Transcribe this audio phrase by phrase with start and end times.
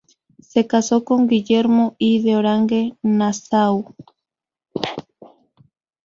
[0.39, 3.93] Se casó con Guillermo I de Orange-Nassau.